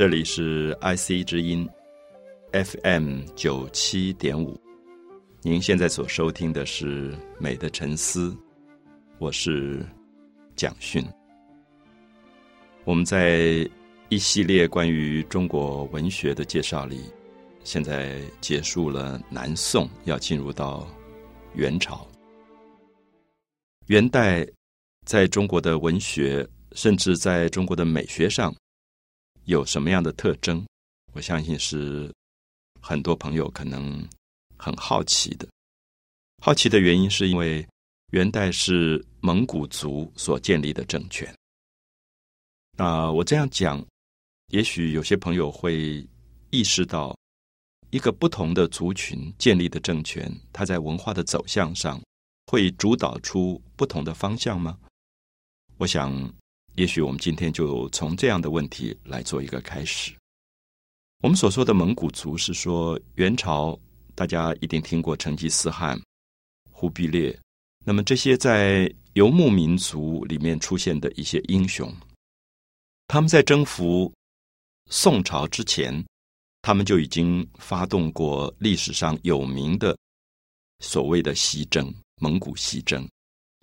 [0.00, 1.68] 这里是 IC 之音
[2.52, 4.58] FM 九七点五，
[5.42, 8.30] 您现在所收听的是《美的沉思》，
[9.18, 9.86] 我是
[10.56, 11.04] 蒋勋。
[12.84, 13.68] 我们在
[14.08, 17.02] 一系列关于中国文学的介绍里，
[17.62, 20.88] 现在结束了南宋，要进入到
[21.52, 22.08] 元朝。
[23.88, 24.48] 元代
[25.04, 28.50] 在中国的文学，甚至在中国的美学上。
[29.44, 30.64] 有什么样的特征？
[31.12, 32.12] 我相信是
[32.80, 34.06] 很多朋友可能
[34.56, 35.48] 很好奇的。
[36.40, 37.66] 好奇的原因是因为
[38.12, 41.34] 元代是蒙古族所建立的政权。
[42.78, 43.84] 那我这样讲，
[44.48, 46.06] 也许有些朋友会
[46.50, 47.16] 意识到，
[47.90, 52.00] 一个不同的族群建立的政权，它在文化的走向上
[52.46, 54.78] 会主导出不同的方向吗？
[55.76, 56.32] 我想。
[56.76, 60.14] 也许我们今天就从这样的问题来做一个开始。
[61.22, 63.78] 我们所说的蒙古族是说元朝，
[64.14, 66.00] 大家一定听过成吉思汗、
[66.70, 67.38] 忽必烈。
[67.84, 71.92] 那么这些在游牧民族里面出现的一些英雄，
[73.06, 74.10] 他们在征服
[74.88, 76.02] 宋朝之前，
[76.62, 79.96] 他们就已经发动过历史上有名的
[80.78, 83.06] 所谓的西征——蒙古西征。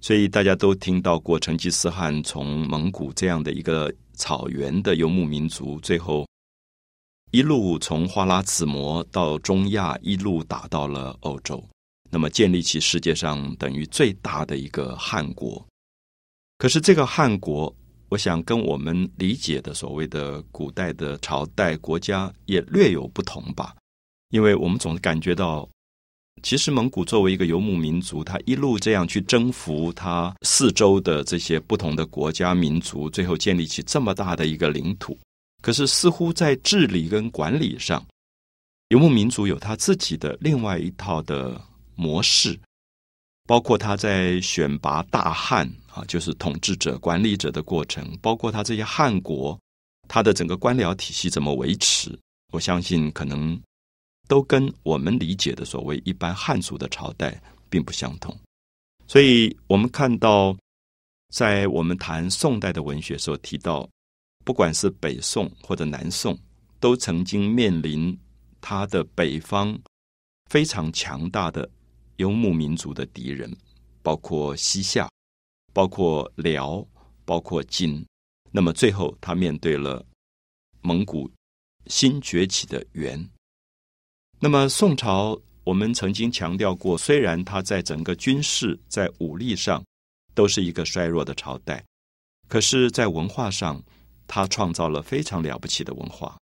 [0.07, 6.25] 所以大家都听到过成吉思汗从蒙古这样的一个草原的游牧民族，最后
[7.31, 11.61] 一路从花剌子模到中亚，一路打到了欧洲，
[12.09, 15.67] 那么建立起世界上等于最大的一个汉国。
[16.57, 17.75] 可是这个汉国，
[18.07, 23.75] 我想跟我们理解的所谓的古代的朝代国家也略有不同吧，
[24.29, 25.67] 因为我们总是感觉到。
[26.43, 35.17] 其实，蒙古作为一个游牧民族，他一路这样去征服他四周的这些不同的国家民族，最后建立起这么大的一个领土。
[35.61, 38.05] 可是，似乎在治理跟管理上，
[38.89, 41.59] 游牧民族有他自己的另外一套的
[41.95, 42.57] 模式，
[43.47, 49.59] 包括他在选拔大汉啊，就是统治者、管理者的过程，包括他这些汉国，
[50.07, 52.17] 他的整个官僚体系怎么维持。
[52.53, 53.59] 我相信，可能。
[54.27, 58.37] 都跟我们理解的所谓一般汉族的朝代并不相同，
[59.07, 60.55] 所以我们看到，
[61.29, 63.89] 在我们谈宋代的文学时候提到，
[64.43, 66.37] 不管是北宋或者南宋，
[66.79, 68.17] 都曾经面临
[68.59, 69.77] 他的北方
[70.49, 71.69] 非常强大的
[72.17, 73.55] 游牧民族的敌人，
[74.01, 75.09] 包括西夏，
[75.73, 76.85] 包括辽，
[77.23, 78.05] 包括金。
[78.51, 80.05] 那么最后，他面对了
[80.81, 81.29] 蒙古
[81.87, 83.29] 新崛起的元。
[84.39, 89.83] 那么宋朝，我们曾经强调过，虽然它在整个军事、在武力上
[90.35, 91.83] 都是一个衰弱的朝代，
[92.47, 93.81] 可是，在文化上，
[94.27, 96.37] 它创造了非常了不起的文化。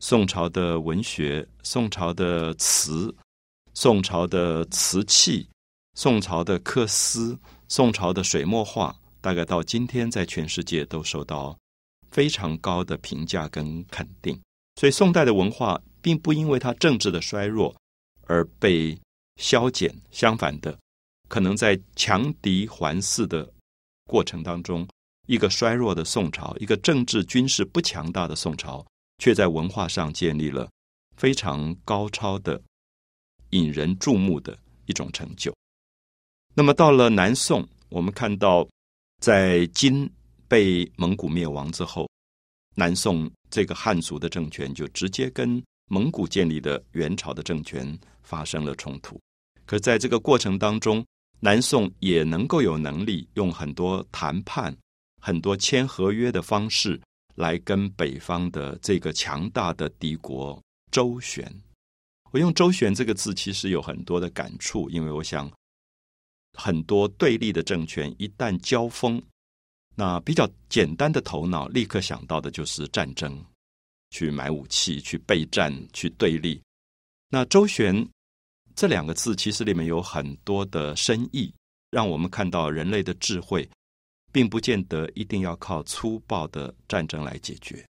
[0.00, 3.14] 宋朝的文学、宋朝的词、
[3.72, 5.48] 宋朝的瓷器、
[5.94, 11.56] 宋朝的缂丝、宋朝的水墨画，大概到今天，在全世界都受到
[12.10, 14.38] 非常高的评价跟肯定。
[14.76, 15.80] 所以，宋代的文化。
[16.02, 17.74] 并不因为它政治的衰弱
[18.26, 18.98] 而被
[19.36, 20.78] 消减，相反的，
[21.28, 23.50] 可能在强敌环伺的
[24.06, 24.86] 过程当中，
[25.26, 28.84] 一个衰弱的宋朝，一个政治军事不强大的宋朝，
[29.18, 30.68] 却在文化上建立了
[31.16, 32.60] 非常高超的、
[33.50, 35.54] 引人注目的一种成就。
[36.54, 38.66] 那么到了南宋，我们看到，
[39.20, 40.10] 在金
[40.48, 42.08] 被蒙古灭亡之后，
[42.74, 49.20] 南宋这个汉族的政权就直接跟蒙古建立的元朝的政权发生了冲突，
[49.66, 51.04] 可在这个过程当中，
[51.40, 54.74] 南宋也能够有能力用很多谈判、
[55.20, 57.00] 很多签合约的方式
[57.34, 61.52] 来跟北方的这个强大的帝国周旋。
[62.30, 65.50] 我用“周旋”这个字，其实有很多的感触，因为我想，
[66.56, 69.20] 很多对立的政权一旦交锋，
[69.96, 73.44] 那比较简单的头脑立刻想到的就是战争。
[74.10, 76.60] 去买武器，去备战，去对立。
[77.28, 78.06] 那周旋
[78.74, 81.52] 这两个字，其实里面有很多的深意，
[81.90, 83.68] 让我们看到人类的智慧，
[84.32, 87.86] 并不见得一定要靠粗暴的战争来解决，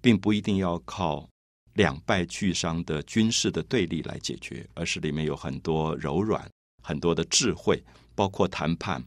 [0.00, 1.28] 并不一定要靠
[1.74, 6.48] 两败俱伤的军事的对立来解决，而是里面有很多柔软、
[6.82, 7.82] 很多的智慧，
[8.14, 9.02] 包括谈判，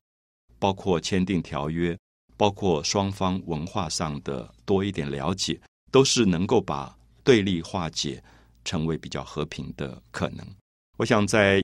[0.57, 1.97] 包括签订条约，
[2.37, 5.59] 包括双方文化上的多一点了解。
[5.91, 8.23] 都是能够把对立化解，
[8.63, 10.45] 成为比较和平的可能。
[10.97, 11.61] 我想在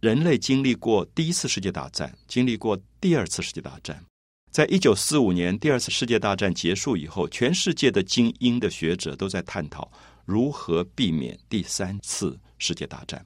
[0.00, 4.04] 人类经历过第一次世界大战，经历过第二次世界大战。
[4.50, 9.90] 在一九四五年第二次世界大战结束以后，全世界的精英的学者都在探讨
[10.24, 13.24] 如何避免第三次世界大战。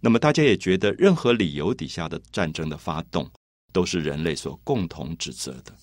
[0.00, 3.30] 那么，大家也觉得任何理由底下的战争的发动
[3.72, 5.76] 都是人类所共同指责的。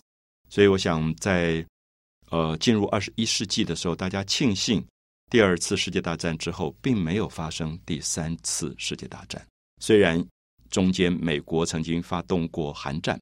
[0.50, 1.66] 所以，我想在
[2.30, 4.86] 呃进入二十一世纪的时候，大家庆幸
[5.30, 9.46] 第二次世界大战之后并没有发生第三次世界大战。
[9.82, 10.26] 虽然
[10.70, 13.20] 中间美国曾经发动过韩战。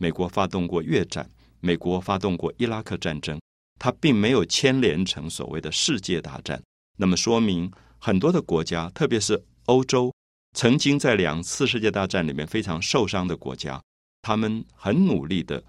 [0.00, 1.28] 美国发动过越战，
[1.58, 3.36] 美国发动过伊拉克战争，
[3.80, 6.62] 它并没有牵连成所谓的世界大战。
[6.96, 7.68] 那么说明
[7.98, 10.14] 很多的国家，特别是欧洲，
[10.56, 13.82] 曾经在两次世界大战里面非常受伤的国家，
[14.22, 15.60] 他们很努力的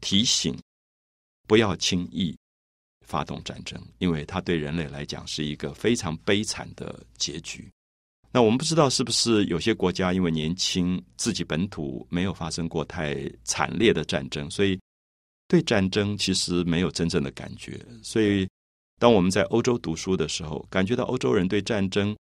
[0.00, 0.56] 提醒
[1.46, 2.36] 不要轻易
[3.06, 7.70] 发动战争，因为它对人类来讲是一个非常悲惨的结局。
[8.34, 14.80] 那我们不知道是不是有些国家因为年轻，自己本土没有发生过太惨烈的战争，所以
[15.48, 17.78] 对战争其实没有真正的感觉。
[18.02, 18.48] 所以，
[18.98, 22.16] 当我们在欧洲读书的时候，感觉到欧洲人对战争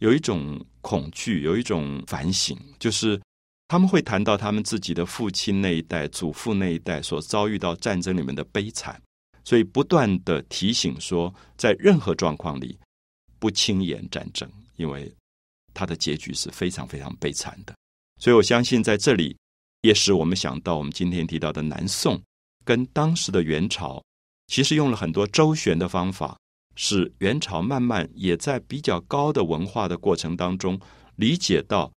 [0.00, 3.20] 有一种恐惧，有一种反省，就是
[3.72, 9.00] 他们会谈到他们自己的父亲那一代、祖父那一代所遭遇到战争里面的悲惨，
[9.44, 12.78] 所以不断的提醒说，在任何状况里
[13.38, 14.46] 不轻言战争，
[14.76, 15.10] 因为。
[15.72, 17.74] 它的结局是非常非常悲惨的，
[18.20, 19.34] 所以我相信在这里
[19.80, 22.20] 也使我们想到，我们今天提到的南宋
[22.66, 24.04] 跟当时的元朝，
[24.48, 26.36] 其实用了很多周旋的方法，
[26.76, 30.78] 使元朝慢慢也在比较高的文化的过程当中，
[31.16, 31.90] 理解到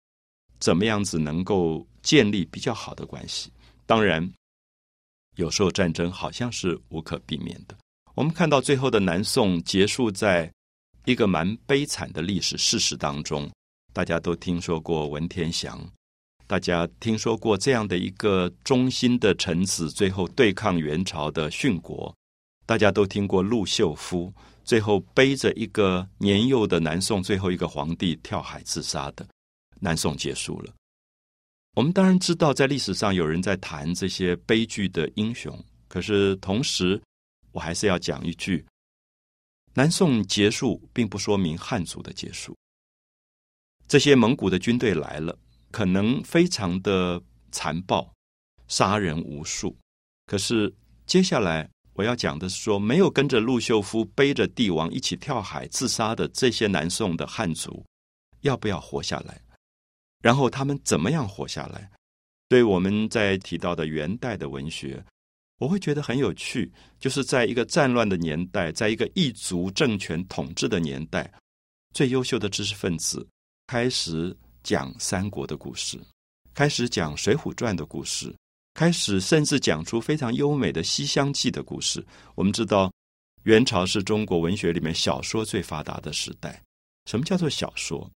[0.63, 3.51] 怎么样子能够建立比较好的关系。
[3.85, 4.31] 当然，
[5.35, 7.75] 有时候战争好像是无可避免的。
[8.15, 10.49] 我们看到最后的南宋结束在
[11.03, 13.51] 一个蛮悲惨的历史事实当中。
[13.91, 15.85] 大家都听说过文天祥，
[16.47, 22.15] 大家听说过这样的一个忠心的臣子，最后对抗元朝的殉国。
[22.65, 24.33] 大家都听过陆秀夫，
[24.63, 29.27] 最后背着一个年幼的南宋最后一个皇帝跳海自杀的。
[29.83, 30.73] 南宋结束了。
[31.75, 35.53] 我们当然知道，在历史上有人在谈这些悲剧的英雄，
[35.89, 37.01] 可是同时，
[37.51, 38.65] 我还是要讲一句：
[39.73, 42.55] 南宋结束，并不说明汉族的结束。
[43.85, 45.37] 这些蒙古的军队来了，
[45.69, 47.21] 可能非常的
[47.51, 48.09] 残暴，
[48.69, 49.75] 杀人无数。
[50.25, 50.73] 可是
[51.05, 57.83] 接下来我要讲的是说，没有跟着陆秀夫背着帝王一起跳海自杀的这些南宋的汉族，
[58.41, 59.41] 要不要活下来？
[60.23, 61.91] 然后他们怎么样活下来？
[62.47, 65.03] 对我们在提到的元代的文学，
[65.59, 71.29] 我会觉得很有趣，就是在一个战乱的年代，在一个异族政权统治的年代，
[71.93, 73.27] 最优秀的知识分子。
[73.67, 75.99] 开始讲三国的故事，
[76.53, 78.33] 开始讲水浒传的故事，
[78.73, 82.05] 开始甚至讲出非常优美的西厢记的故事。
[82.35, 82.91] 我们知道，
[83.43, 86.61] 元朝是中国文学里面小说最发达的时代。
[87.05, 88.09] 什么叫做小说？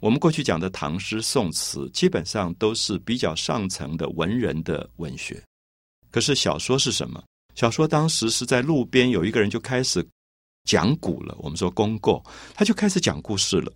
[0.00, 5.40] 我们过去讲的唐诗宋词，基本上都是比较上层的文人的文学。
[6.10, 7.22] 可是小说是什么？
[7.54, 10.04] 小说当时是在路边有一个人就开始
[10.64, 11.36] 讲古了。
[11.38, 13.72] 我们说公购，他就开始讲故事了。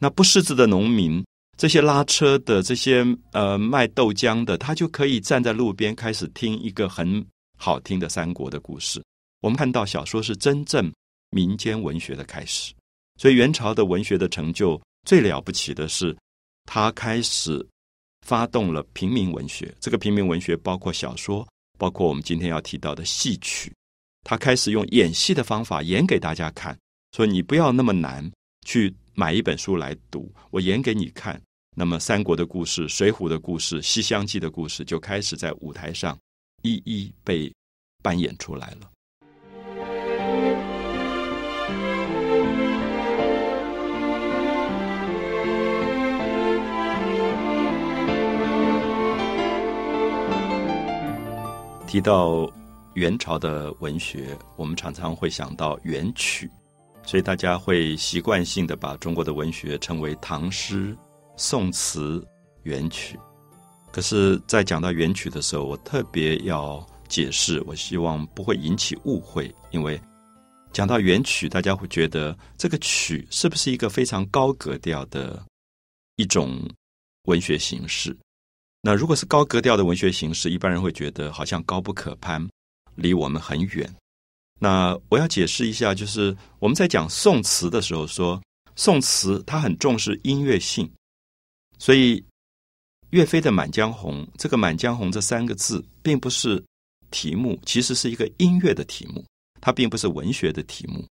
[0.00, 1.22] 那不识字的农民，
[1.58, 7.24] 这些拉车的，这些呃卖豆浆的，他就可以站在路边开始听一个很
[7.58, 9.02] 好听的三国的故事。
[9.42, 10.90] 我们看到小说是真正
[11.30, 12.72] 民间文学的开始，
[13.20, 16.16] 所以元朝的文学的成就最了不起的是，
[16.64, 17.66] 他开始
[18.26, 19.74] 发动了平民文学。
[19.80, 21.46] 这个平民文学包括小说，
[21.78, 23.72] 包括我们今天要提到的戏曲。
[24.24, 26.78] 他开始用演戏的方法演给大家看，
[27.12, 28.30] 说你不要那么难
[28.64, 28.94] 去。
[29.14, 31.42] 买一本书来读，我演给你看。
[31.76, 36.16] 那么，三国的故事、水浒的故事、西厢记的故事就开始在舞台上
[36.62, 37.52] 一一被
[38.00, 38.88] 扮演出来了。
[51.88, 52.46] 提到
[52.92, 56.48] 元朝的文学，我们常常会想到元曲。
[57.02, 60.94] 所以大家会习惯性的把中国的文学称为唐诗、
[61.38, 62.22] 宋词、
[62.64, 63.18] 元曲。
[63.90, 69.98] 可是，在讲到元曲的时候，我特别要解释，我希望不会引起误会，因为
[70.74, 75.42] 讲到元曲，大家会觉得这个曲是不是一个非常高格调的
[76.16, 76.60] 一种
[77.22, 78.14] 文学形式？
[78.80, 82.48] 那如果是高格调的文学形式，一般人会觉得好像高不可攀，
[82.94, 83.92] 离我们很远。
[84.60, 88.40] 那我要解释一下，就是我们在讲宋词的时候，说
[88.76, 90.90] 宋词它很重视音乐性，
[91.78, 92.24] 所以
[93.10, 96.62] 岳飞的《满江红》，这个“满江红”这三个字，并不是
[97.10, 99.24] 题目，其实是一个音乐的题目，
[99.60, 101.04] 它并不是文学的题目。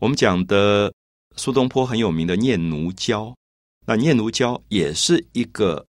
[0.00, 0.92] 我们讲的
[1.36, 3.24] 苏东坡很有名的《念奴娇》，
[3.86, 5.84] 那《念奴娇》也是一个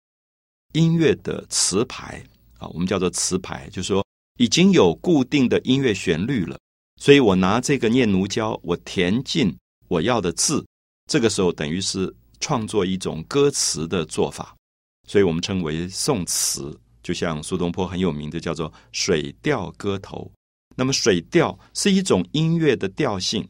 [0.72, 2.22] 音乐的词牌
[2.58, 4.04] 啊，我们叫做词牌，就是说
[4.38, 6.58] 已经有固定的音乐旋律了，
[7.00, 9.56] 所以我拿这个《念奴娇》，我填进
[9.88, 10.64] 我要的字，
[11.10, 14.54] 这个时候等于是创作一种歌词的做法，
[15.08, 16.78] 所以我们称为宋词。
[17.02, 20.30] 就像苏东坡很有名的叫做《水调歌头》，
[20.76, 23.48] 那么水调是一种音乐的调性。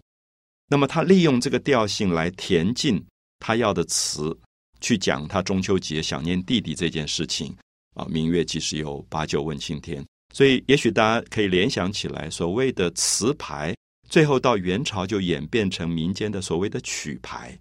[0.69, 3.05] 那么他利用这个调性来填进
[3.41, 4.39] 他要的词，
[4.81, 7.55] 去讲他中秋节想念弟弟这件事情
[7.95, 8.07] 啊。
[8.09, 10.05] 明月几时有，把酒问青天。
[10.33, 13.75] 所以也许大家可以联想起来，所谓的词牌，
[14.09, 17.59] 最后到元朝就演变成民间的所谓的曲牌。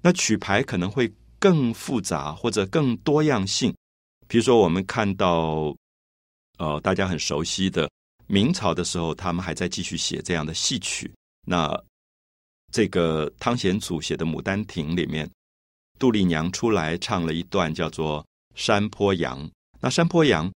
[0.00, 3.74] 那曲牌可能会更复杂或者更多样性。
[4.26, 5.76] 比如说，我们看到，
[6.56, 7.90] 呃，大家很熟悉的
[8.26, 11.12] 明朝的时候，他们还在继续写这样的戏曲。
[11.46, 11.78] 那
[12.72, 15.30] 这个汤显祖写的《牡丹亭》里面，
[16.02, 18.20] 杜丽娘出来唱了一段叫做
[18.56, 19.40] 《山坡羊》。
[19.78, 20.50] 那《山坡羊》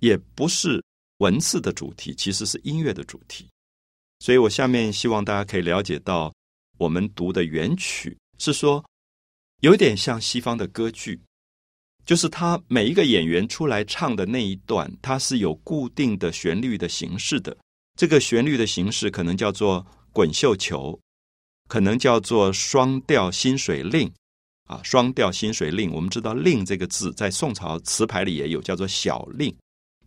[0.00, 0.82] 也不是
[1.18, 3.48] 文字的主题，其实是音乐的主题。
[4.18, 6.34] 所以我下面希望大家可以了解到，
[6.78, 8.84] 我们读的原曲是说，
[9.60, 11.20] 有点像西方的歌剧，
[12.04, 17.56] 就是他每一个演员出来唱的那一段，它是有固定的旋律的形式的。
[17.96, 20.98] 这个旋律的形式可能叫做滚绣球。
[21.68, 24.12] 可能叫做双调薪水令
[24.64, 25.92] 啊，双调薪水令。
[25.92, 29.54] 我们知道“令”这个字在宋朝词牌里也有，叫做小令，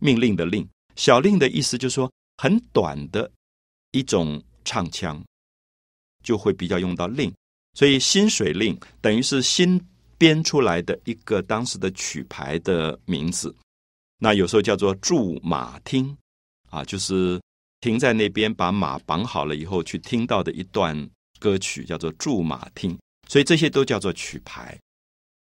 [0.00, 0.66] 命令的“令”。
[0.96, 3.30] 小令的意思就是说很短的
[3.92, 5.22] 一种唱腔，
[6.24, 7.32] 就会比较用到令。
[7.74, 9.80] 所以薪水令等于是新
[10.16, 13.54] 编出来的一个当时的曲牌的名字。
[14.18, 16.16] 那有时候叫做驻马听
[16.70, 17.40] 啊，就是
[17.80, 21.08] 停在那边把马绑好了以后去听到的一段。
[21.38, 22.98] 歌曲叫做驻马听，
[23.28, 24.78] 所以这些都叫做曲牌。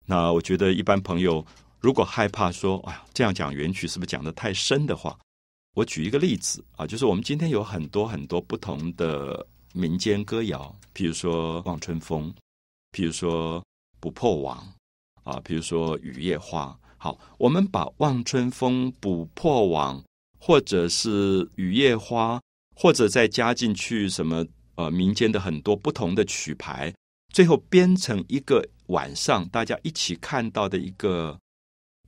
[0.07, 1.45] 那我觉得一般朋友
[1.79, 5.19] 如果害怕说，哎呀，这样讲原曲是不是讲的太深的话，
[5.75, 12.31] 我举一个例子啊，就是我们今天有很多很多不同的民间歌谣，比如说《望春风》，
[12.91, 13.61] 比如说
[14.01, 14.67] 《捕破网》，
[15.31, 16.77] 啊，比如说《雨夜花》。
[16.99, 19.99] 好，我们把《望春风》《捕破网》
[20.39, 22.37] 或者是《雨夜花》，
[22.77, 24.45] 或者再加进去什么？
[24.77, 26.91] 呃，民间的很多不同的曲牌，
[27.31, 31.39] 最后编成一个晚上大家一起看到的一个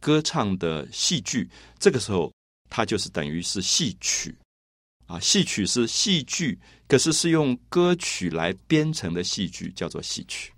[0.00, 1.48] 歌唱的戏剧。
[1.78, 2.32] 这个时候，
[2.68, 4.34] 它就是等于是戏曲
[5.06, 5.18] 啊。
[5.20, 10.52] 戏曲是戏剧，可是是用歌曲来编成的戏剧，叫做戏曲。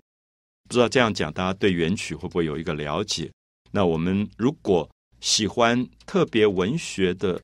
[0.67, 3.31] 不知道这样讲，大家对原曲会不会有一个了解？
[3.71, 4.89] 那我们如果
[5.21, 7.39] 喜欢特别文学的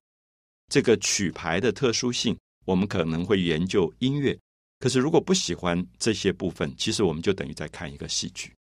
[0.69, 2.35] 这个曲牌的特殊性，
[2.65, 4.35] 我们可能会研究音乐。
[4.81, 8.51] 可是，如果不喜欢这些部分，其实我们就等于在看一个戏剧。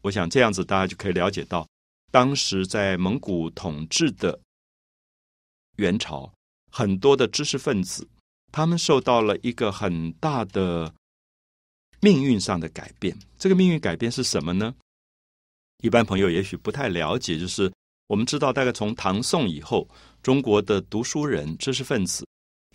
[0.00, 1.68] 我想这样子，大家就可以了解到，
[2.12, 4.38] 当时在蒙古统治的
[5.78, 6.32] 元朝，
[6.70, 8.08] 很多的知识分子，
[8.52, 10.94] 他们受到了一个很大的
[12.00, 13.18] 命运上的改变。
[13.36, 14.72] 这个命运改变是什么呢？
[15.82, 17.72] 一般朋友也许不太了解，就是
[18.06, 19.88] 我们知道，大概从唐宋以后，
[20.22, 22.24] 中国的读书人、知识分子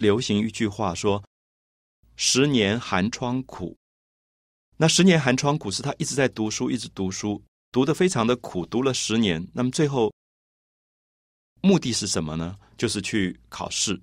[0.02, 1.24] 流行一句话说。
[2.20, 3.78] 十年寒窗苦，
[4.76, 7.40] 那十年寒窗苦是他一直在读书，一直读书，
[7.72, 9.48] 读的非常的苦，读了十年。
[9.54, 10.12] 那么最后
[11.62, 12.58] 目的是什么呢？
[12.76, 14.02] 就是去考试，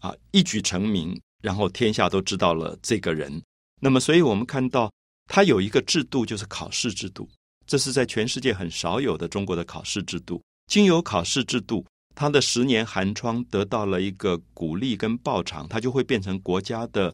[0.00, 3.40] 啊，一举成名，然后天下都知道了这个人。
[3.80, 4.92] 那么，所以我们看到
[5.26, 7.28] 他有一个制度，就是考试制度，
[7.68, 10.42] 这是在全世界很少有的中国的考试制度。
[10.66, 11.86] 经由考试制度。
[12.14, 17.12] 他的十年寒窗得到了一个鼓励跟报偿，他就会变成国家的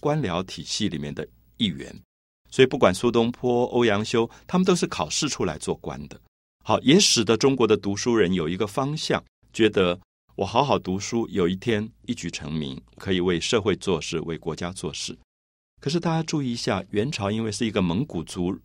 [0.00, 1.26] 官僚体系里面的
[1.56, 2.00] 一员。
[2.50, 6.20] 所以，不管苏东坡、欧阳修，他们都是考试出来做官的。
[6.64, 10.00] 好，也使得中国的读书人有一个方向，觉得
[10.36, 15.18] 我好好读书，有一天一举成名，可以为社会做事，为国家做事。
[15.80, 18.58] 可是，大家注意一下，元朝因为是一个蒙古族，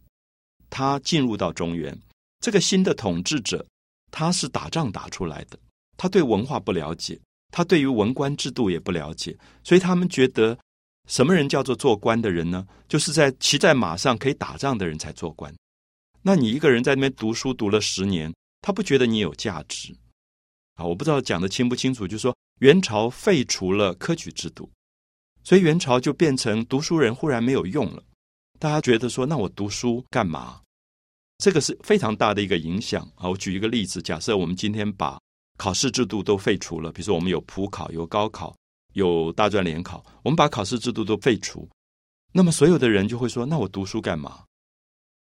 [0.69, 1.99] 他进入到中原，
[2.39, 3.65] 这个新的统治者。
[4.11, 5.59] 他是打仗打出来的，
[5.97, 7.19] 他对文化不了解，
[7.51, 10.57] 他对于文官制度也不了解，所以他们觉得
[11.07, 12.67] 什么人叫做做官的人呢？
[12.87, 15.53] 就是在骑在马上可以打仗的人才做官。
[16.21, 19.95] 那你一个人在那边读书读了十年，他不觉得你有价值
[20.75, 20.85] 啊？
[20.85, 24.69] 我不知道讲的清不清楚，就是说元朝废除了科举制度，
[25.43, 28.03] 所以元朝就变成读书人忽然没有用了。
[28.59, 30.61] 大家觉得说，那我读书干嘛？
[31.39, 33.09] 这个是非常大的一个影响。
[33.15, 35.17] 好，我举一个例子，假设我们今天把
[35.57, 38.55] 考试制度都废除了，比如说我们有普考、有高考、
[38.93, 41.67] 有大专联考，我们把考试制度都废除，
[42.33, 44.43] 那么所有的人就会说：那我读书干嘛？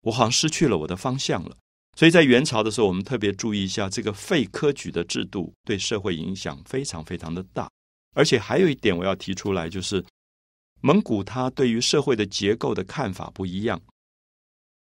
[0.03, 1.57] 我好像失去了我的方向了。
[1.97, 7.69] 所以在元朝的时候，我们特别注意一下这个废科举的制度对社会影响非常非常的大。
[8.15, 10.03] 而且还有一点我要提出来，就是
[10.81, 13.81] 蒙古它对于社会的结构的看法不一样。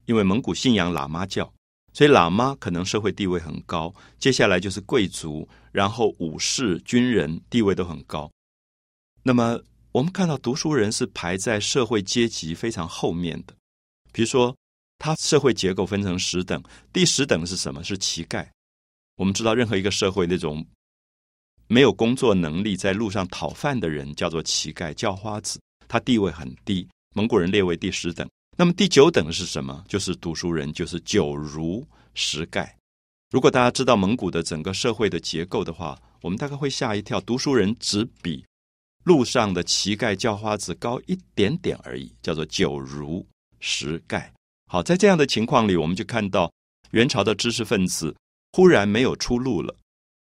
[0.09, 1.53] 因为蒙古信仰喇嘛教，
[1.93, 3.95] 所以喇嘛可能社会地位很高。
[4.19, 8.31] 接下来就是贵族，然后武士、军人地位都很高。
[9.23, 9.61] 那么
[9.93, 13.55] 我们看到读书人是排在社会阶级非常后面的。
[14.11, 14.57] 比如说，
[14.99, 17.85] 他社会结构分成十等，第十等是什么？
[17.85, 18.49] 是乞丐。
[19.17, 20.67] 我们知道，任何一个社会那种
[21.67, 26.89] 没有工作能力在路上讨饭的人叫做乞丐、叫花子，他地位很低。
[27.15, 28.27] 蒙古人列为第十等。
[28.61, 29.85] 那么第九等是什么？
[29.87, 32.69] 就是读书人，就是九儒十丐。
[33.31, 37.21] 如果大家知道蒙古的整个社会的结构的话，我们大概会吓一跳。
[37.21, 38.45] 读书人只比
[39.05, 43.25] 路上的乞丐、叫花子高一点点而已，叫做九儒
[43.61, 44.29] 十丐。
[44.67, 46.53] 好，在这样的情况里，我们就看到
[46.91, 48.13] 元朝的知识分子
[48.55, 49.73] 忽然没有出路了，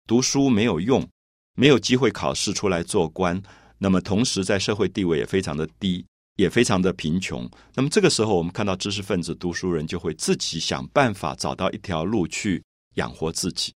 [0.08, 1.08] 读书没有用，
[1.55, 3.39] 没有机会考试出来做官。
[3.77, 6.03] 那么同时在社会地位也非常的低。
[6.35, 7.49] 也非常的贫穷。
[7.73, 12.63] 那么这个时候，我们看到知识分子、读书人就会自己想办法找到一条路去
[12.95, 13.73] 养活自己。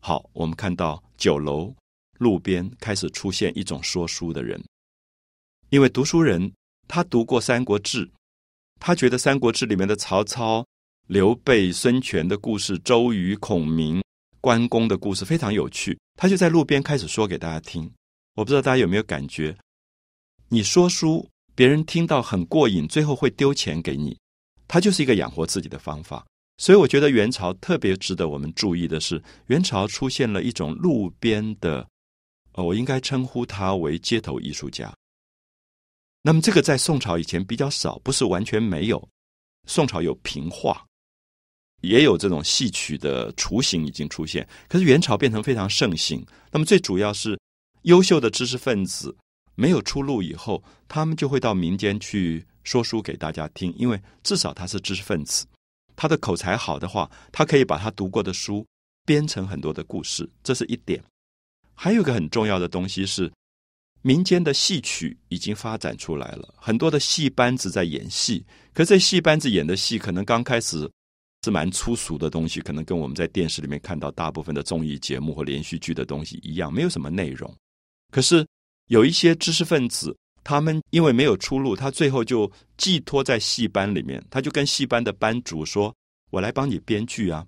[0.00, 1.74] 好，我们看到酒楼、
[2.18, 4.62] 路边开始出现一种说书的人，
[5.70, 6.52] 因为读书人
[6.86, 8.06] 他读过《三国志》，
[8.78, 10.64] 他觉得《三国志》里面的曹操、
[11.06, 14.02] 刘备、孙权的故事、周瑜、孔明、
[14.42, 17.90] 关公的故事非常有趣，他就在路边开始说给大家听。
[18.34, 19.56] 我不知道大家有没有感觉，
[20.48, 21.26] 你说书。
[21.54, 24.18] 别人听到很过瘾，最后会丢钱给你，
[24.66, 26.24] 它就是一个养活自己的方法。
[26.58, 31.86] 所以我觉得元朝特别值得我们注意的是，元朝出现了一种路边的，
[32.52, 34.94] 呃，我应该称呼他为街头艺术家。
[36.22, 39.08] 那么这个在宋朝以前比较少，不是完全没有。
[39.66, 40.84] 宋朝有平画，
[41.82, 46.24] 也有这种戏曲的雏形已经出现，可是元朝变成非常盛行。
[46.50, 47.38] 那么最主要是
[47.82, 49.14] 优秀的知识分子。
[49.56, 55.46] 没有出路以后，他们就会到民间去说书给大家听，因为至少他是知识分子，
[55.94, 58.66] 他的口才好的话，他可以把他读过的书
[59.06, 61.02] 编成很多的故事，这是一点。
[61.74, 63.30] 还有个很重要的东西是，
[64.02, 70.90] 民间的戏曲已经发展出来了，很多的戏班子在演戏，可这戏班子演的戏可能刚开始
[71.44, 77.54] 是蛮粗俗的东西，可能跟我们在电视里面看到大部分的综艺节目或连续剧的东西一样，没有什么内容，
[78.10, 78.44] 可是。
[78.86, 84.22] 有一些知识分子，他们因为没有出路，他最后就寄托在戏班里面。
[84.30, 85.94] 他就跟戏班的班主说
[86.30, 87.46] ：“我来帮你编剧啊，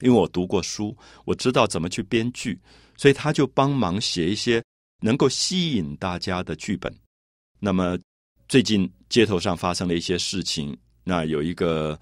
[0.00, 2.58] 因为我读过书，我知道怎么去编剧，
[2.96, 4.62] 所以他就帮忙写一些
[5.02, 6.94] 能够吸引大家的剧本。”
[7.60, 7.98] 那么
[8.48, 11.98] 最近街头上发生了一些事情，那有一个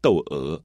[0.00, 0.60] 窦娥。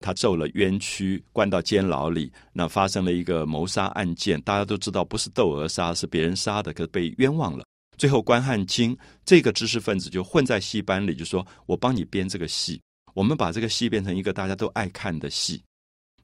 [0.00, 2.32] 他受了冤屈，关到监牢里。
[2.52, 7.64] 那发生了一个谋杀案件，大家都知道不是窦娥杀，是别人杀的，可是被冤枉了。
[7.96, 12.80] 最后关汉卿这个知识分子就混在戏班里，就说我帮你编这个戏，
[13.12, 15.62] 我们把这个戏变成一个大家都爱看的戏。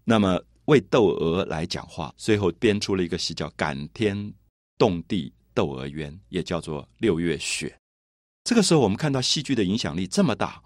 [0.04, 4.32] 那么为窦娥来讲话，最后编出了一个戏叫《感天
[4.78, 7.68] 动地窦娥冤》，也叫做《六月雪》。
[8.44, 10.62] 这个时候，我们看到戏剧的影响力这么大。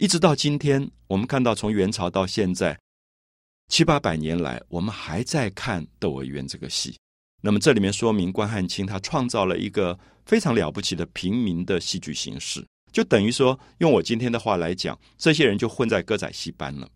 [0.00, 2.80] 一直到今天，我们看到从元朝到现在
[3.68, 6.98] 七八百年来，我们还在看《窦娥冤》这个戏。
[7.42, 16.88] 那么这里面说明关汉卿他创造了一个非常了不起的平民的戏剧形式，就等于说，用我今天的话来讲，这些人就混在歌仔戏班了。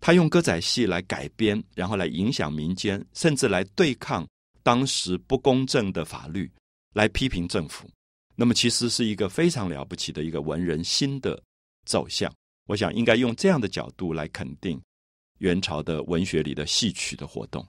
[0.00, 4.26] 他用歌仔戏来改编，然后来影响民间，甚至来对抗
[4.64, 6.50] 当时不公正的法律，
[6.94, 7.88] 来批评政府。
[8.34, 11.40] 那么其实是一个非常了不起的一个文人新的
[11.86, 12.28] 走向。
[12.70, 14.80] 我想应该用这样的角度来肯定
[15.38, 17.66] 元朝的文学里的戏曲的活动。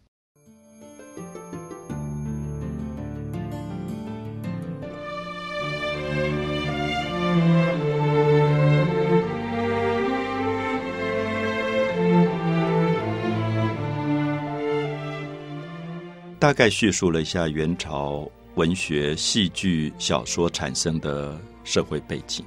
[16.38, 22.46] 大概叙述了一下元朝文学、戏剧、小说产生的社会背景，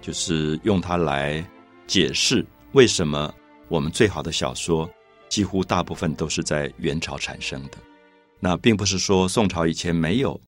[0.00, 1.48] 就是用它来。
[1.90, 3.34] 解释为什么
[3.66, 4.88] 我们最好的小说
[5.28, 7.78] 几乎大部分都是在元朝产生的？
[8.38, 10.40] 那并不是说宋朝以前没有，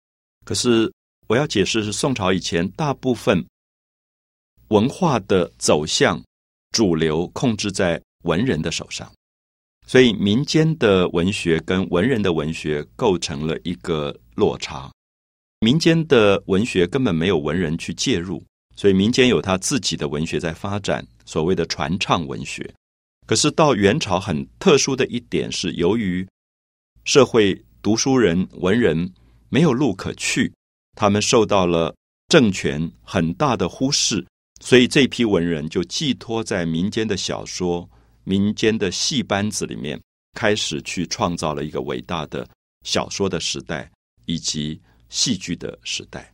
[0.44, 0.88] 可是
[1.26, 3.44] 我要解释是宋朝以前大部分
[4.68, 6.22] 文化的走向
[6.70, 9.12] 主流控制在文人的手上，
[9.84, 14.88] 所以民间的文学跟文人的文学构成了一个落差。
[15.58, 18.40] 民间的文学根本没有文人去介入，
[18.74, 22.72] 所以民间有他自己的文学在发展，所谓的传唱文学。
[23.26, 26.26] 可是到元朝很特殊的一点是，由于
[27.04, 29.12] 社会读书人文人
[29.48, 30.52] 没有路可去，
[30.96, 31.94] 他们受到了
[32.28, 34.26] 政权很大的忽视，
[34.60, 37.88] 所以这批文人就寄托在民间的小说、
[38.24, 40.00] 民间的戏班子里面，
[40.32, 42.48] 开始去创造了一个伟大的
[42.84, 43.90] 小说的时代
[44.26, 44.80] 以及。
[45.14, 46.32] 戏剧的时代，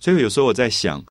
[0.00, 1.04] 所以有时候我在想，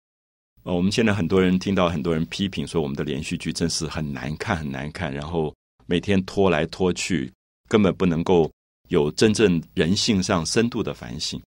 [0.67, 7.32] 呃，我们现在很多人听到很多人批评说，我们的连续剧真是很难看，很难看，然后每天拖来拖去，
[7.69, 8.51] 根本不能够
[8.89, 11.41] 有真正人性上深度的反省。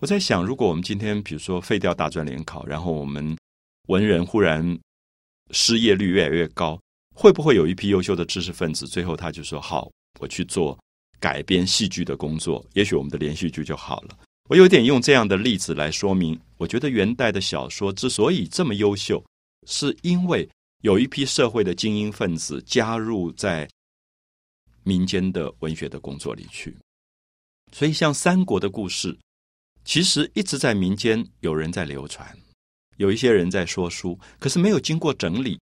[0.00, 3.36] 我在想，如果我们今天比如说废掉大专联考，然后我们
[3.88, 4.66] 文人忽然
[5.50, 6.80] 失业率越来越高，
[7.14, 10.78] 会不会有一批优秀的知识分子，最后他就说：“好，我去做
[11.20, 14.16] 改编戏剧的工作，也许我们的连续剧就好了。”
[14.50, 19.24] 我有点用这样的例子来说明，我觉得元代的小说之所以这么优秀，
[19.66, 20.46] 是因为
[20.82, 23.66] 有一批社会的精英分子加入在
[24.82, 26.76] 民间的文学的工作里去。
[27.72, 29.18] 所以，像三国的故事，
[29.82, 32.36] 其实一直在民间有人在流传，
[32.98, 35.58] 有一些人在说书，可是没有经过整理。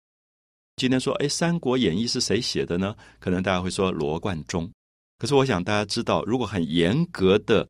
[0.75, 2.95] 今天说，哎，《三国演义》是谁写的呢？
[3.19, 4.71] 可能大家会说罗贯中。
[5.17, 7.67] 可是，我想大家知道，如果很严格的。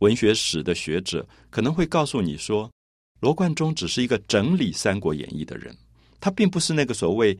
[0.00, 2.70] 文学史的学者可能会告诉你说，
[3.20, 5.76] 罗贯中只是一个整理《三国演义》的人，
[6.20, 7.38] 他并不是那个所谓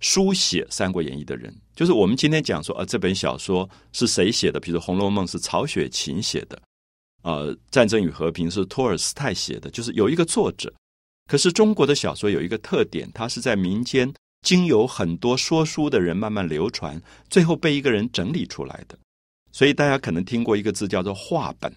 [0.00, 1.54] 书写《三国演义》的人。
[1.74, 4.60] 就是我们今天讲说，啊，这本小说是谁写的？
[4.60, 6.60] 比如《红楼梦》是曹雪芹写的，
[7.22, 10.72] 呃，《战争与和平》是托尔斯泰写的，就是有一个作者。
[11.26, 18.98] 可是中国的小说有一个特点，它是在民间经由很多说书的人慢慢流传，最后被一个人整理出来的。
[19.58, 21.74] 所以大家可能听过一个字叫做话本。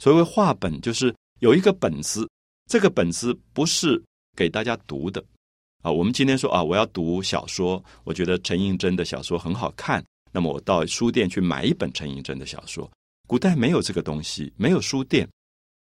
[0.00, 2.28] 所谓话本，就是有一个本子，
[2.68, 4.02] 这个本子不是
[4.36, 5.24] 给大家读的
[5.80, 5.92] 啊。
[5.92, 12.90] 我们今天说啊，我要读小说，我觉得陈映真的小说很好看，那么我到书店去买一本陈映真的小说。
[13.28, 15.28] 古代没有这个东西，没有书店。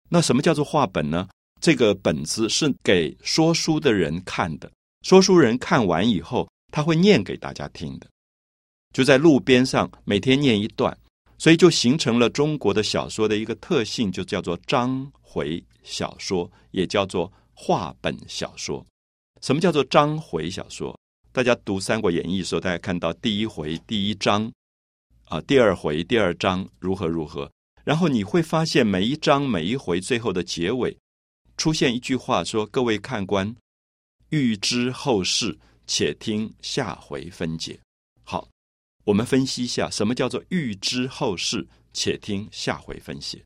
[0.10, 1.30] 那什么叫做话本呢？
[1.62, 4.70] 这个本子是给说书的人看的，
[5.04, 8.08] 说书人看完以后，他会念给大家听的，
[8.92, 10.94] 就在路边上每天念一段。
[11.38, 18.86] 所以就形成了中国的小说的一个特性，就叫做章回小说，也叫做话本小说。
[19.42, 20.98] 什么叫做章回小说？
[21.32, 24.52] 大家读《三国演义》的时候，大家看到第一回第一章，
[25.26, 27.52] 啊，第二回第二章如何如何，
[27.84, 30.98] 然后你会发现每一章每一回最后的结尾
[31.58, 33.54] 出现一句话，说：“各位看官，
[34.30, 37.78] 欲知后事，且听下回分解。”
[39.06, 41.66] 我们分析一下，什么叫做预知后事？
[41.94, 43.42] 且听下回分析。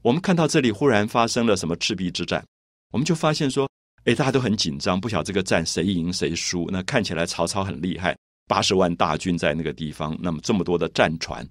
[0.00, 2.42] 我们看到这里忽然发生了什么赤壁之战，
[2.90, 3.68] 我们就发现说，
[4.04, 6.68] 哎，大家都很紧张，不晓这个战谁赢谁输。
[6.72, 8.16] 那看起来曹操很厉害，
[8.48, 11.46] 八十万大军在那个地方，那么这么多的战船，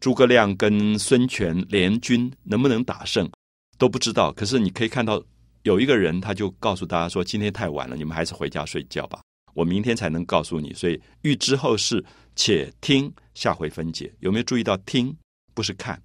[0.00, 3.30] 诸葛亮跟孙权联军能不能打胜
[3.78, 4.32] 都不知道。
[4.32, 5.22] 可是你可以看到，
[5.62, 9.20] 有一个人他就告诉大家说，今天太晚了，你们还是回家睡觉吧。
[9.54, 12.04] 我明天才能告诉你，所以预知后事，
[12.36, 14.12] 且听下回分解。
[14.20, 15.16] 有没有注意到听
[15.54, 16.00] 不是看？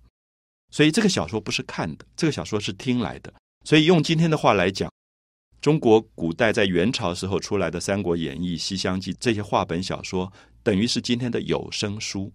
[0.71, 3.31] 所以这个小说不是看的，这个小说是听来的。
[3.65, 4.91] 所以用今天的话来讲，
[5.61, 10.31] 中国古代在元朝时候出来的《三国演义》《西厢记》这些话本小说，
[10.63, 12.31] 等于是今天的有声书。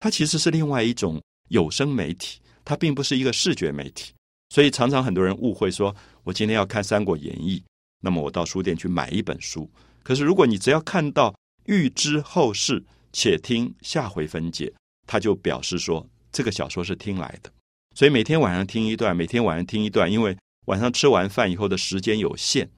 [0.00, 4.12] 它其实是另外一种有声媒体，它并不是一个视觉媒体。
[4.48, 5.94] 所以常常很多人误会说，
[6.24, 7.60] 我今天要看《三国演义》，
[8.00, 9.70] 那么我到书店去买一本书。
[10.02, 11.34] 可是，如果你只要看到
[11.66, 12.84] 预知后事，
[13.18, 14.70] 且听下回分解，
[15.06, 17.50] 他就表示说这个小说是听来的。
[17.94, 22.70] 所以每天晚上听一段，每天晚上听一段，因为晚上吃完饭以后的时间有限，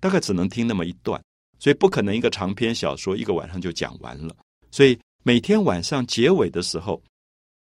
[0.00, 1.22] 大概只能听那么一段，
[1.58, 4.34] 所以不可能一个长篇小说一个晚上就讲完了。
[4.70, 7.02] 所以每天晚上结尾的时候，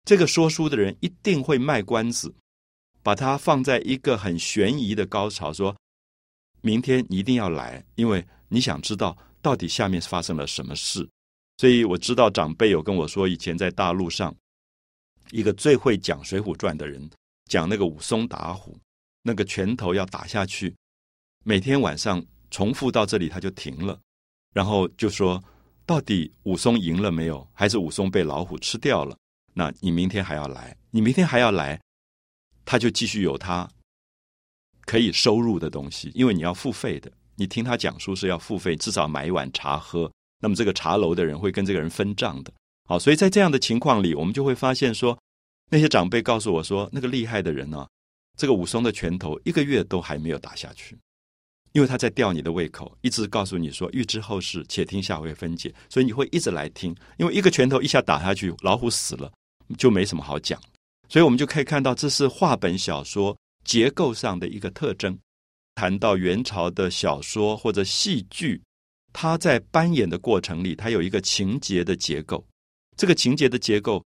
[0.04, 2.34] 这个说书的人一定会卖关子，
[3.04, 5.76] 把它放在一个很悬疑的高潮，说
[6.60, 8.26] 明天你一定要来，因为。
[8.48, 11.04] 你想知道到底下面发生了什么事？
[11.59, 14.35] 所以我知道长辈有跟我说，以前在大陆上
[15.31, 17.11] 一个最会讲《水浒传》的人，
[17.47, 18.79] 讲那个武松打虎，
[19.23, 20.75] 那个拳头要打下去，
[21.45, 23.99] 每天晚上重复到这里他就停了，
[24.53, 25.42] 然后就说
[25.85, 27.47] 到底武松赢了没有？
[27.53, 29.16] 还是武松被老虎吃掉了？
[29.55, 30.77] 那你明天还要来？
[30.90, 31.81] 你明天还要来？
[32.64, 33.69] 他就继续有他
[34.85, 37.11] 可以收入的东西，因为你要付费的。
[37.37, 42.53] 你听他讲书是要付费，至少买一碗茶喝，那么这个茶楼的人会跟这个人分账的。
[42.88, 45.18] 好，所以在这样的情况里，我们就会发现说，
[45.70, 47.87] 那些长辈告诉我说，那个厉害的人呢，
[48.37, 50.96] 这个武松的拳头一个月都还没有打下去，
[51.72, 55.75] 因为他在吊你的胃口，一直告诉你说，欲知后事，且听下回分解。
[55.88, 59.33] 所以你会一直来听，因为一个拳头一下打下去，老虎死了
[59.77, 60.61] 就没什么好讲。
[61.09, 65.18] 所以我们就可以看到，这是话本小说结构上的一个特征。
[65.75, 68.62] 谈到元朝的小说或者戏剧，
[69.18, 72.46] 它在扮演的过程里，它有一个情节的结构。
[72.98, 74.05] 这个情节的结构，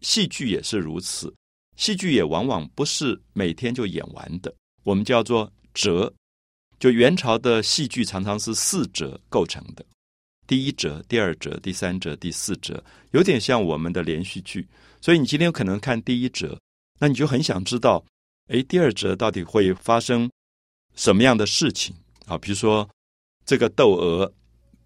[0.00, 1.34] 戏剧也是如此。
[1.76, 6.14] 戏剧也往往不是每天就演完的，我们叫做折。
[6.78, 9.84] 就元朝的戏剧常常是四折构成的，
[10.46, 14.64] 第一折、第二折、第三折、第四折，有点像我们的连续剧。
[15.00, 16.56] 所以你今天有可能看第一折，
[17.00, 18.04] 那你就很想知道，
[18.46, 20.30] 哎，第二折到底会发生
[20.94, 21.92] 什么样的事情
[22.26, 22.38] 啊？
[22.38, 22.88] 比如说，
[23.44, 24.32] 这个窦娥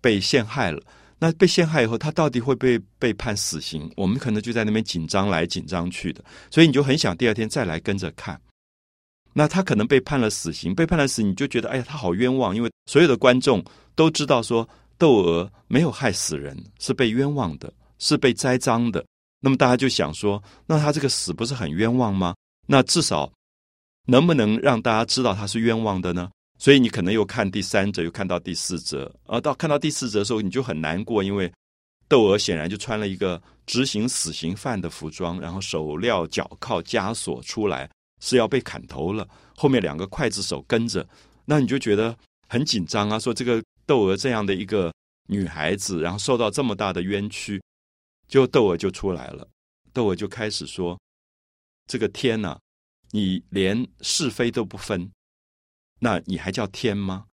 [0.00, 0.82] 被陷害了。
[1.18, 3.90] 那被陷害以后，他到底会被被判死刑？
[3.96, 8.40] 我们可能就在那边紧张来紧张去的，所以你就很想第二天再来跟着看。
[9.32, 13.64] 那他可能被判了死刑，被判了死，你就觉得哎呀，他好冤枉，因为所有的观众
[13.96, 19.04] 都知道说窦娥没有害死人，是被冤枉的，是被栽赃的。
[19.40, 22.34] 那么大家就想说，那他这个死不是很冤枉吗？
[22.66, 23.32] 那至少
[24.06, 26.30] 能不能让大家知道他是冤枉的呢？
[26.59, 31.53] 所以你可能又看第三则，又看到第四则，而到看到第四则的时候，你就很难过，因为
[32.09, 37.88] 窦娥显然就穿了一个执行死刑犯的服装，然后手镣脚铐枷锁出来，
[38.21, 39.29] 是要被砍头了。
[39.57, 41.09] 后面两个刽子手跟着，
[41.44, 42.16] 那你就觉得
[42.49, 43.18] 很紧张啊！
[43.18, 44.92] 说这个窦娥这样的一个
[45.29, 47.62] 女孩子，然后受到这么大的冤屈，
[48.27, 49.47] 就窦娥就出来了，
[49.92, 50.99] 窦娥就开始说
[51.87, 52.59] ：“这个天呐，
[53.12, 55.09] 你连是非都不分。”
[55.98, 57.24] 那你还叫天吗？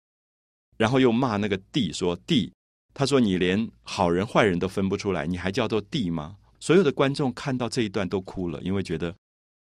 [0.77, 2.51] 然后又骂那个地，说地，
[2.93, 6.35] 他说你连好人坏人都分不出来，你还叫做地吗？
[6.59, 9.15] 所有的观众看到这一段都哭了，因为觉得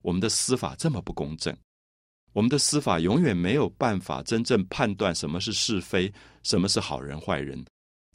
[0.03, 1.55] 我们的司法这么不公正，
[2.33, 6.11] 我们的司法永远没有办法真正判断什么是是非，
[6.43, 7.63] 什么是好人坏人，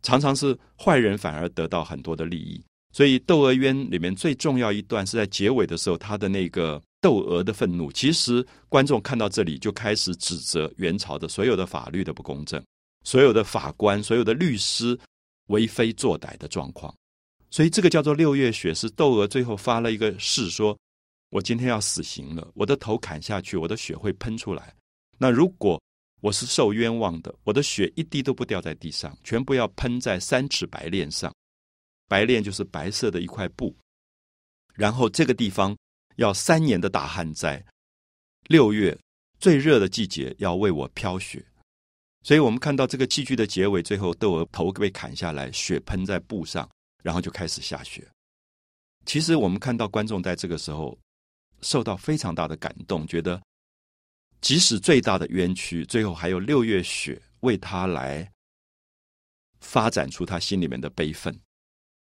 [0.01, 2.63] 常常是坏人反而得到很多的利益。
[2.93, 6.81] 所以《窦娥冤》里面最重要一段是在结尾的时候，他的那个。
[6.99, 12.63] 窦娥的愤怒，其实观众看到这里就开始指责元朝的所有的法律的不公正，
[13.03, 14.99] 所有的法官、所有的律师
[15.47, 16.93] 为非作歹的状况。
[17.51, 20.77] 所以这个叫做六月雪，是窦娥最后发了一个誓，说
[21.29, 24.73] 我今天要死刑了，我的头砍下去，我的血会喷出来。
[25.19, 25.79] 那如果
[26.21, 31.31] 我是受冤枉的，我的血一滴都不掉在地上，全部要喷在三尺白练上，
[32.07, 33.75] 白练就是白色的一块布，
[34.73, 35.77] 然后这个地方。
[36.17, 37.63] 要三年的大旱灾，
[38.47, 38.97] 六月
[39.39, 41.43] 最热的季节要为我飘雪，
[42.23, 46.67] 所以我们看到这个戏剧的结尾，最后窦娥头被砍下来，血喷在布上，
[47.03, 48.05] 然后就开始下雪。
[49.05, 50.97] 其实我们看到观众在这个时候
[51.61, 53.39] 受到非常大的感动，觉得
[54.41, 58.27] 即使最大的冤屈，最后还有六月雪为他来
[59.59, 61.39] 发展出他心里面的悲愤。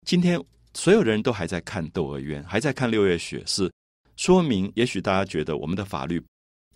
[0.04, 0.42] 今天
[0.74, 3.72] 所有人都还在看《窦娥冤》，还在看《六月雪》，是。
[4.20, 6.22] 说明，也许大家觉得我们的法律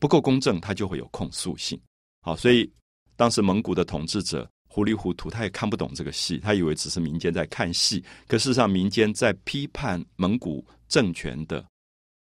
[0.00, 1.78] 不够公正，它就会有控诉性。
[2.22, 2.72] 好，所以
[3.16, 11.62] 当时蒙古的统治者糊里糊涂，他也看不懂这个戏，他以为只是民间在看戏，可事实上民间在批判蒙古政权的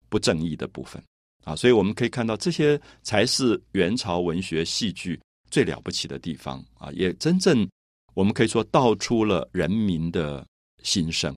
[0.09, 1.05] 不正义的部分。
[1.45, 5.21] 啊，所以我们可以看到，这些才是元朝文学戏剧
[5.51, 6.91] 最了不起的地方啊！
[6.93, 7.69] 也真正
[8.15, 10.47] 我们可以说道出了人民的
[10.83, 11.37] 心声，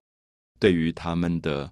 [0.61, 1.69] 对于他们的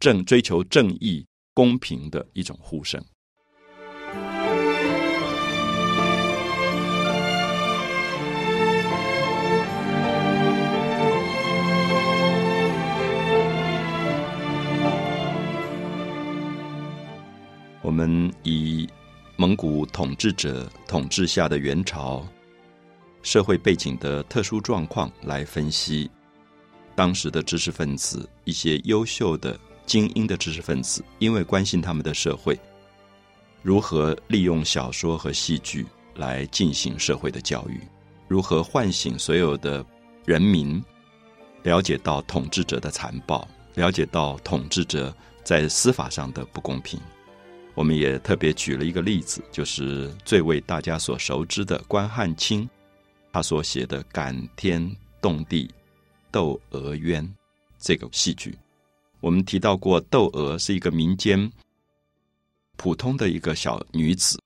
[0.00, 1.22] 正追求正义。
[1.54, 3.02] 公平的一种呼声。
[17.82, 18.88] 我们以
[19.36, 22.26] 蒙古统治者统治下的元朝
[23.22, 26.10] 社会背景的特殊状况来分析
[26.94, 29.58] 当时的知识分子一些优秀的。
[29.86, 32.58] 精英的知识分子，因为关心他们的社会，
[33.62, 37.80] 如何利用小说和戏剧来进行社会的教育，
[38.28, 39.84] 如何唤醒所有的
[40.24, 40.82] 人民
[41.62, 45.14] 了解到统治者的残暴，了解到统治者
[45.44, 47.00] 在司法上的不公平。
[47.74, 52.68] 我们也特别举了一个例子，就是最为大家所熟知的关汉卿，
[53.32, 55.66] 他所写的感天动地
[56.30, 57.24] 《窦娥冤》
[57.78, 58.54] 这个戏剧。
[59.22, 61.50] 我们提到过，窦娥是一个民间
[62.76, 64.36] 普通的一个小女子，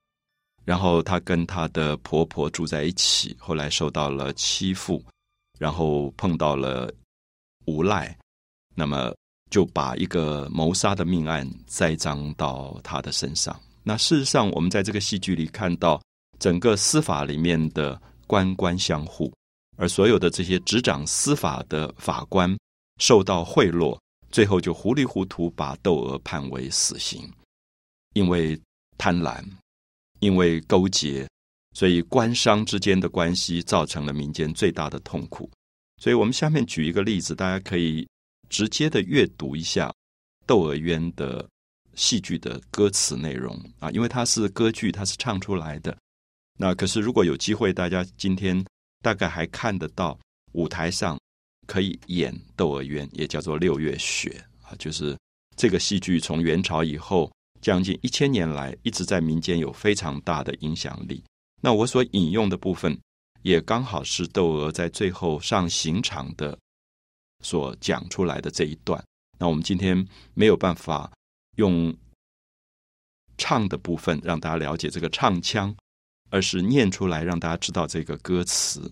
[0.67, 5.03] 然后她跟她的婆婆住在一起，后来受到了欺负，
[5.59, 6.93] 然后碰到了
[7.65, 8.15] 无赖，
[8.75, 9.15] 那么
[9.51, 13.59] 就把一个谋杀的命案栽赃到他的身上。
[13.83, 15.99] 那事实上，我们在这个戏剧里看到
[16.39, 19.33] 整个司法里面的官官相护，
[19.77, 22.55] 而所有的这些执掌司法的法官
[22.99, 23.99] 受到贿赂，
[24.37, 27.27] 最后就糊里糊涂把窦娥判为死刑，
[28.13, 28.61] 因为
[28.99, 29.43] 贪婪，
[30.21, 31.27] 因为勾结。
[31.73, 35.51] 所以官商之间的关系造成了民间最大的痛苦。
[36.03, 38.07] 所以我们下面举一个例子，大家可以
[38.51, 39.89] 直接的阅读一下
[40.47, 41.49] 《窦娥冤》的
[41.95, 45.97] 戏剧的歌词内容啊，因为它是歌剧，它是唱出来的。
[46.59, 48.63] 那可是如果有机会，大家今天
[49.01, 50.19] 大概还看得到
[50.53, 51.19] 舞台上
[51.67, 55.17] 可以演《窦娥冤》，也叫做《六月雪》啊，就是
[55.57, 61.23] 这个戏剧从元朝以后将近一千年来一直在民间有非常大的影响力。
[61.61, 62.99] 那我所引用的部分，
[63.43, 66.57] 也刚好是窦娥在最后上刑场的
[67.43, 69.03] 所讲出来的这一段。
[69.39, 71.11] 那我们今天没有办法
[71.57, 71.95] 用
[73.39, 75.75] 唱的部分让大家了解这个唱腔，
[76.31, 78.91] 而是念出来让大家知道这个歌词。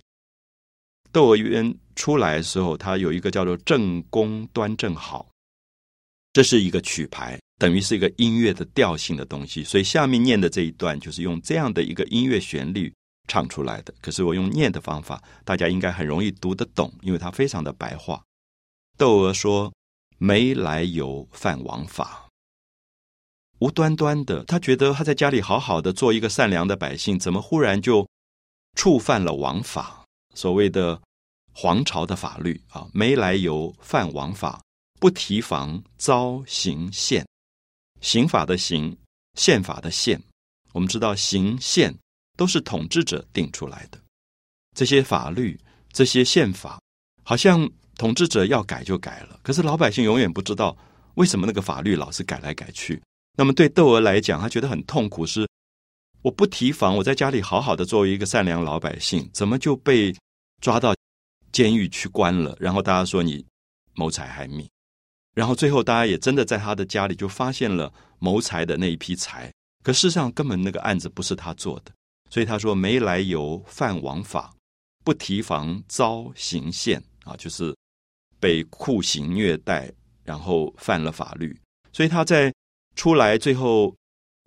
[1.14, 5.30] 窦娥冤出来的时候，它有一个叫做“正宫端正好”，
[6.34, 7.38] 这是一个曲牌。
[7.56, 12.92] 等于是一个音乐的调性的东西，所以下面念的这一段就是用这样的一个音乐旋律
[13.28, 13.94] 唱出来的。
[14.02, 18.20] 可是我用念的方法，大家应该很容易读得懂，因为它非常的白话。
[18.98, 19.72] 窦娥说
[20.18, 22.28] ：“没来由犯王法，
[23.60, 28.04] 无端端的，他觉得他在家里好好的做一个善良的百姓，怎么忽然就
[28.76, 30.03] 触犯了王法？
[30.34, 31.00] 所谓的
[31.52, 34.60] 皇朝的法律啊，没来由犯王法，
[35.00, 37.24] 不提防遭刑宪。”
[38.02, 38.94] 刑法的刑，
[39.38, 40.22] 宪法的宪，
[40.72, 41.96] 我们知道刑宪
[42.36, 43.98] 都是统治者定出来的。
[44.76, 45.58] 这些法律、
[45.90, 46.78] 这些宪法，
[47.22, 47.66] 好像
[47.96, 50.76] 统治者要改就改了，可是老百姓永远不知道
[51.14, 53.00] 为什么那个法律老是改来改去。
[53.38, 55.48] 那么对窦娥来讲，他觉得很痛苦，是
[56.20, 60.14] 我不提防，我在家里好好的作为一个善良老百姓，怎么就被
[60.64, 60.94] 抓到
[61.52, 62.56] 监狱去关了？
[62.58, 63.44] 然后大家说你
[63.92, 64.66] 谋财害命。
[65.34, 71.92] 然后最后，大家也真的在他的家里就发现了谋财的那一批财，可事实上根本那个案子不是他做的，
[72.30, 74.54] 所以他说没来由犯王法，
[75.04, 77.76] 不提防遭刑宪啊，就是
[78.40, 79.92] 被酷刑虐待，
[80.24, 81.54] 然后犯了法律。
[81.92, 82.50] 所以他在
[82.96, 83.94] 出来最后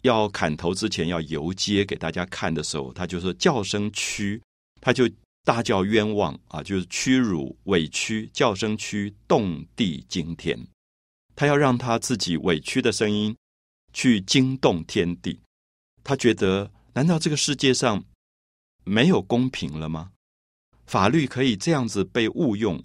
[0.02, 4.42] 要砍头之前要游街给大家看的时候，他就说叫声屈，
[4.82, 5.08] 他就
[5.48, 10.68] 大叫冤枉啊，就是屈辱委屈，叫声屈，动地惊天。
[11.38, 13.34] 他要让他自己委屈的声音
[13.94, 15.40] 去惊动天地，
[16.04, 18.04] 他觉得难道这个世界上
[18.84, 20.12] 没有公平了吗？
[20.86, 22.84] 法律可以这样子被误用，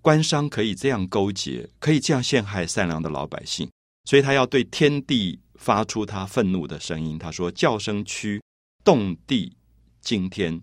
[0.00, 3.70] 官商可以这样勾结，可以这样陷害善良的老百姓，
[4.06, 7.16] 所以他要对天地发出他愤怒的声音。
[7.16, 8.42] 他说：“叫声屈，
[8.82, 9.56] 动地
[10.00, 10.60] 惊天，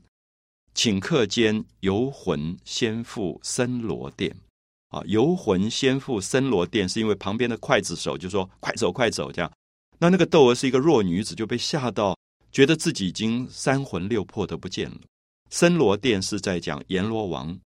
[0.73, 4.35] 顷刻间游魂先赴森罗殿。”
[4.89, 5.03] 啊！
[5.05, 9.51] 游魂先赴森罗殿，是因为旁边的刽子手就说：“快走，快走！”这样，
[9.99, 12.17] 那那个窦娥是一个弱女子，就被吓到，
[12.51, 14.97] 觉得自己已经三魂六魄都不见了。
[15.51, 17.59] 森罗殿是在讲阎罗王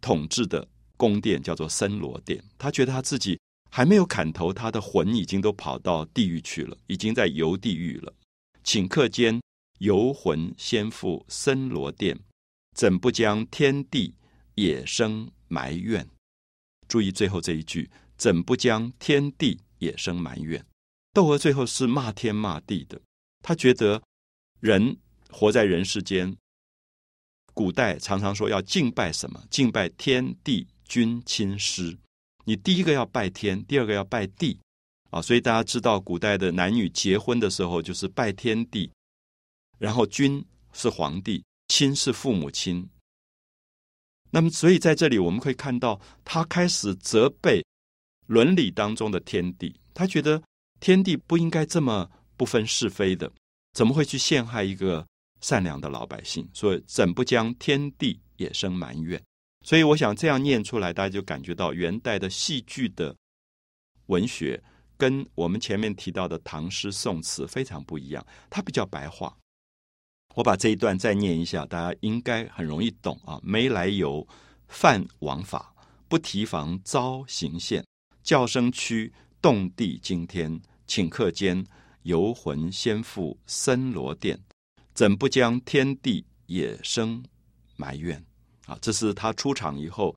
[0.00, 2.42] 统治的宫殿，叫做森罗殿。
[2.56, 3.38] 他觉得他自己
[3.70, 8.10] 还没有砍头，他的魂已经都跑到地狱去了，已经在游地狱了。
[8.64, 9.38] 顷刻间，
[9.78, 12.18] 游魂先赴森罗殿，
[12.74, 14.14] 怎不将天地
[14.54, 16.08] 也生埋怨？
[16.86, 20.64] 注意最后这一句，怎不将天地也生埋怨？
[21.12, 23.00] 窦娥最后是骂天骂地的。
[23.42, 24.02] 他觉得
[24.60, 24.96] 人
[25.30, 26.36] 活在人世间，
[27.54, 29.42] 古代常常说要敬拜什么？
[29.50, 31.96] 敬拜天地君亲师。
[32.44, 34.58] 你第一个要拜天，第二个要拜地
[35.10, 35.20] 啊。
[35.20, 38.90] 所以大家知道，古代的男女结婚的时候，就是拜天地，
[39.78, 42.88] 然后君是皇帝，亲是父母亲。
[44.30, 47.64] 那么，所以在这里我们可以看到，他开始责备
[48.26, 49.80] 伦理当中的天地。
[49.94, 50.42] 他觉得
[50.80, 53.32] 天地不应该这么不分是非的，
[53.72, 55.06] 怎么会去陷害一个
[55.40, 56.48] 善良的老百姓？
[56.52, 59.20] 所以，怎不将天地也生埋怨？
[59.64, 63.16] 所以，我想这样念出来，大家就感觉到元代的戏剧的
[64.06, 64.62] 文学
[64.96, 69.36] 跟我们前面提到的唐诗宋词非常不一样，它比较白话。
[70.34, 73.40] 我把这一段再念一下，大家应该很容易懂啊。
[73.42, 74.26] 没来由
[74.68, 75.74] 犯王法，
[76.08, 77.84] 不提防遭刑宪。
[78.22, 80.60] 叫声屈，动地惊天。
[80.86, 81.66] 顷刻间，
[82.02, 84.38] 游魂先赴森罗殿。
[84.94, 87.22] 怎不将天地也生
[87.76, 88.24] 埋怨？
[88.66, 90.14] 啊，这是他出场以后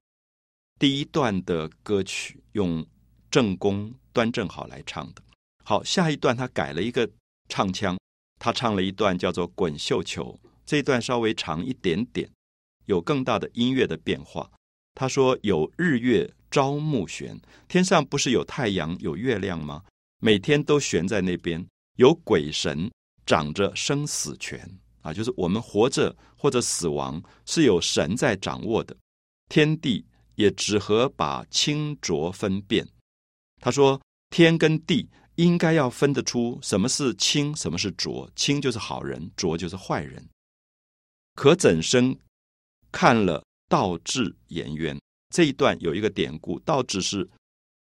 [0.80, 2.86] 第一段的歌曲，用
[3.30, 5.22] 正宫端正好来唱的。
[5.64, 7.10] 好，下一段他改了一个
[7.50, 7.98] 唱腔，
[8.44, 10.36] 他唱了一段叫做《滚绣球》，
[10.66, 12.28] 这一段稍微长一点点，
[12.86, 14.50] 有更大的音乐的变化。
[14.96, 19.84] 他说：“有日月朝暮悬，天上不是有太阳有月亮吗？
[20.20, 21.64] 每天都悬在那边。
[21.98, 22.90] 有鬼神
[23.28, 24.60] 掌着生死权
[25.04, 28.98] 啊，就是我们活着或者死亡是有神在掌握的。
[29.50, 32.88] 天地也只合把清浊分辨。”
[33.62, 38.30] 他说：“天跟地。”应该要分得出什么是清，什么是浊。
[38.36, 40.28] 清就是好人，浊就是坏人。
[41.36, 42.18] 可怎生
[42.92, 47.26] 看了道智颜渊这一段有一个典故，道智是《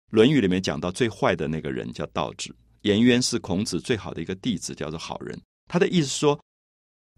[0.10, 2.54] 论语》里面讲到最坏的那个人，叫道智。
[2.82, 5.40] 颜渊是孔子最好的一个弟子，叫做好人。
[5.68, 6.40] 他的意思说，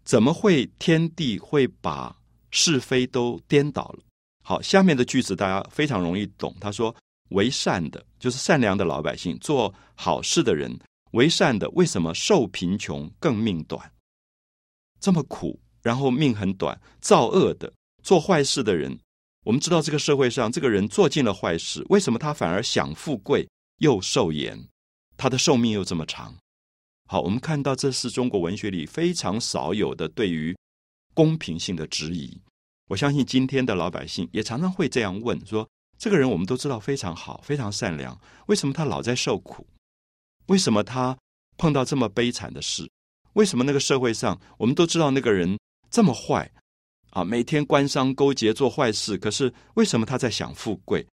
[0.04, 2.14] 怎么会天地会把
[2.50, 4.04] 是非都颠倒了？
[4.44, 6.54] 好，下面的句子大家非常容易懂。
[6.60, 6.94] 他说。
[7.30, 10.78] 为善的，就是善良的老百姓，做好事的人。
[11.12, 13.92] 为善的，为什么受贫穷更命短？
[15.00, 16.80] 这么苦，然后命很短。
[17.00, 17.72] 造恶的，
[18.02, 18.96] 做坏事的人，
[19.44, 24.68] 我们知道这个社会上，这个人做尽了坏事，为什么他反而享富贵又受严？
[25.16, 26.36] 他的寿命又这么长？
[27.08, 30.56] 好，我们看到这是中国文学里非常少有的对于
[31.12, 32.40] 公平性的质疑。
[32.86, 35.68] 我相信今天的老百姓也常常会这样问说。
[36.00, 38.18] 这个人我们都知道非常好，非常善良。
[38.46, 39.66] 为什么他老在受苦？
[40.46, 41.14] 为什么他
[41.58, 42.90] 碰到这么悲惨的事？
[43.34, 45.58] 为什么那个社会上我们都知道那个人
[45.90, 46.50] 这么坏
[47.10, 47.22] 啊？
[47.22, 51.06] 每天官商勾结做坏事，可是为什么他在享富贵？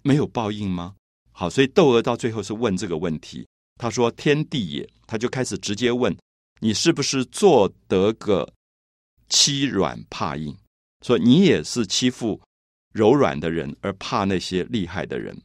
[0.00, 0.96] 没有报应吗？
[1.30, 3.46] 好，所以窦娥到最后是问这个问题。
[3.76, 6.16] 他说：“天地也。”他就开始直接问
[6.60, 8.50] ：“你是不是做得个
[9.28, 10.56] 欺软怕硬？
[11.04, 12.40] 说你也是欺负？”
[12.94, 15.36] 柔软的人，而怕那些厉害的人，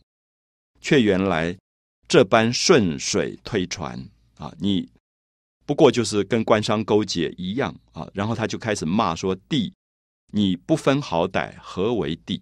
[0.79, 1.57] 却原来
[2.07, 4.53] 这般顺水推船啊！
[4.59, 4.87] 你
[5.65, 8.07] 不过就是跟官商勾结一样啊！
[8.13, 9.73] 然后他就开始骂说：“地，
[10.31, 12.41] 你不分好歹，何为地？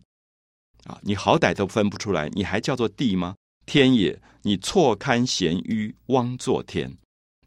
[0.84, 3.36] 啊，你好歹都分不出来，你还叫做地吗？
[3.66, 6.98] 天也，你错堪贤愚，枉做天！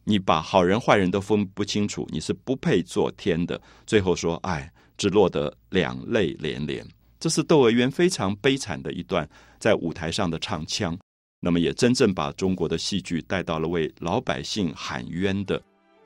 [0.05, 3.61] 你把好人坏人都分不清楚，你是不配做天的。
[3.87, 6.87] 最后说：哎，只落得两泪连连。”
[7.21, 10.99] 这是窦娥冤非常悲惨的一段在舞台上的唱腔，
[11.39, 15.63] 那么也真正把中国的戏剧带到了为老百姓喊冤的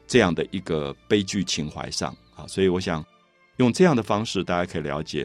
[0.09, 2.45] 这样的一个悲剧情怀上啊！
[2.49, 3.03] 所以我想
[3.59, 5.25] 用这样的方式，大家可以了解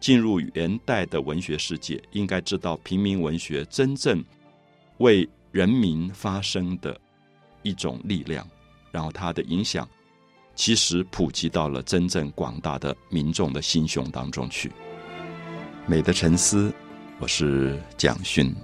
[0.00, 4.22] 进入元代的文学世界，应该知道平民文学真正
[4.98, 7.00] 为人民发声的
[7.62, 8.44] 一种力量，
[8.90, 9.88] 然后它的影响
[10.56, 14.72] 其实普及到了真正广大的民众的心胸当中去。
[15.90, 16.72] 美的沉思，
[17.18, 18.54] 我是蒋勋。